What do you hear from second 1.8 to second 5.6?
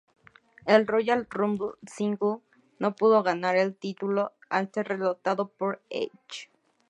Ziggler no pudo ganar el título al ser derrotado